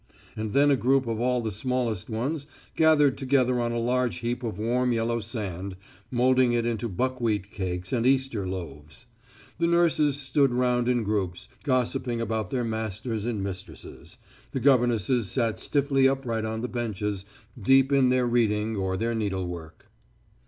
[0.35, 4.41] And then a group of all the smallest ones gathered together on a large heap
[4.41, 5.75] of warm yellow sand,
[6.09, 9.05] moulding it into buckwheat cakes and Easter loaves.
[9.59, 14.17] The nurses stood round in groups, gossiping about their masters and mistresses;
[14.53, 17.23] the governesses sat stiffly upright on the benches,
[17.61, 19.85] deep in their reading or their needlework.